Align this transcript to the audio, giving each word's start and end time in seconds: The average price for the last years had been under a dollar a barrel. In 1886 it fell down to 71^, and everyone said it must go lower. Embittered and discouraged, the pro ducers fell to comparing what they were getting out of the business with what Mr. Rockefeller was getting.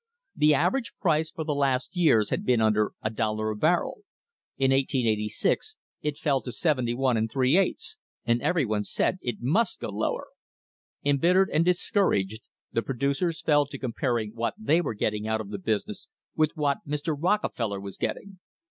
The 0.35 0.55
average 0.55 0.93
price 0.99 1.29
for 1.29 1.43
the 1.43 1.53
last 1.53 1.95
years 1.95 2.31
had 2.31 2.43
been 2.43 2.59
under 2.59 2.93
a 3.03 3.11
dollar 3.11 3.51
a 3.51 3.55
barrel. 3.55 4.01
In 4.57 4.71
1886 4.71 5.75
it 6.01 6.17
fell 6.17 6.39
down 6.39 6.45
to 6.45 6.49
71^, 6.95 7.87
and 8.25 8.41
everyone 8.41 8.83
said 8.83 9.19
it 9.21 9.41
must 9.43 9.79
go 9.79 9.89
lower. 9.89 10.29
Embittered 11.05 11.51
and 11.51 11.63
discouraged, 11.63 12.47
the 12.71 12.81
pro 12.81 12.95
ducers 12.95 13.43
fell 13.45 13.67
to 13.67 13.77
comparing 13.77 14.31
what 14.31 14.55
they 14.57 14.81
were 14.81 14.95
getting 14.95 15.27
out 15.27 15.39
of 15.39 15.51
the 15.51 15.59
business 15.59 16.07
with 16.35 16.57
what 16.57 16.79
Mr. 16.87 17.15
Rockefeller 17.15 17.79
was 17.79 17.97
getting. 17.97 18.39